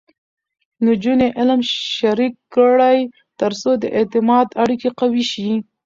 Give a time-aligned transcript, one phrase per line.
[0.85, 1.59] نجونې علم
[1.95, 2.99] شریک کړي،
[3.39, 5.51] ترڅو د اعتماد اړیکې قوي شي.